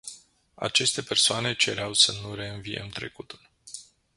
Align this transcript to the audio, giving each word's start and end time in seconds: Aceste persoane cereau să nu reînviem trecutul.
Aceste 0.55 1.01
persoane 1.03 1.53
cereau 1.55 1.93
să 1.93 2.11
nu 2.21 2.33
reînviem 2.35 2.89
trecutul. 2.89 3.49